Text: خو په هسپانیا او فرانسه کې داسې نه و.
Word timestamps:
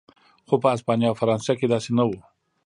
خو 0.47 0.55
په 0.61 0.67
هسپانیا 0.73 1.07
او 1.09 1.19
فرانسه 1.21 1.53
کې 1.59 1.67
داسې 1.73 1.89
نه 1.97 2.03
و. 2.09 2.11